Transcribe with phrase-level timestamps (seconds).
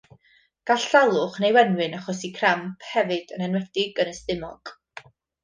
[0.69, 4.75] Gall salwch neu wenwyn achosi cramp hefyd, yn enwedig yn y stumog.